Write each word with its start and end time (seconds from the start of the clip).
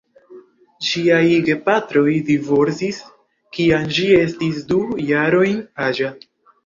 Ŝiaj 0.85 1.25
gepatroj 1.49 2.07
divorcis, 2.31 3.01
kiam 3.59 3.87
ŝi 3.99 4.09
estis 4.25 4.59
du 4.73 4.81
jarojn 5.11 5.61
aĝa. 5.91 6.11